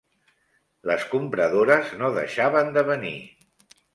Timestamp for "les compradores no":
0.91-2.11